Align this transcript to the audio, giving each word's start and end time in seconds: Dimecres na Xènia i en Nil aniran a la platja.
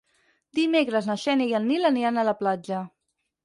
Dimecres 0.59 1.11
na 1.11 1.17
Xènia 1.25 1.47
i 1.53 1.55
en 1.59 1.67
Nil 1.73 1.87
aniran 1.93 2.21
a 2.23 2.27
la 2.33 2.37
platja. 2.43 2.85